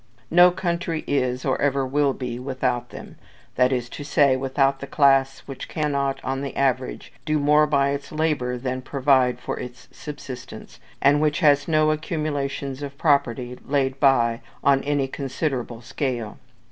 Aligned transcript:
No 0.31 0.49
country 0.49 1.03
is, 1.05 1.45
or 1.45 1.61
ever 1.61 1.85
will 1.85 2.13
be, 2.13 2.39
without 2.39 2.89
them: 2.89 3.17
that 3.53 3.71
is 3.71 3.87
to 3.89 4.03
say, 4.03 4.35
without 4.35 4.79
the 4.79 4.87
class 4.87 5.41
which 5.45 5.69
cannot, 5.69 6.19
on 6.23 6.41
the 6.41 6.55
average, 6.57 7.13
do 7.23 7.37
more 7.37 7.67
by 7.67 7.89
its 7.91 8.11
labour 8.11 8.57
than 8.57 8.81
provide 8.81 9.39
for 9.39 9.59
its 9.59 9.87
subsistence, 9.91 10.79
and 11.03 11.21
which 11.21 11.41
has 11.41 11.67
no 11.67 11.91
accumulations 11.91 12.81
of 12.81 12.97
property 12.97 13.59
laid 13.63 13.99
by 13.99 14.41
on 14.63 14.83
any 14.85 15.07
considerable 15.07 15.83
scale. 15.83 16.39